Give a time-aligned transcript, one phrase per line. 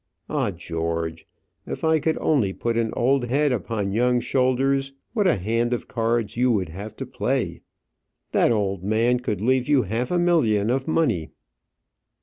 [0.31, 1.27] Ah, George!
[1.67, 5.87] if I could only put an old head upon young shoulders, what a hand of
[5.87, 7.61] cards you would have to play!
[8.31, 11.29] That old man could leave you half a million of money!"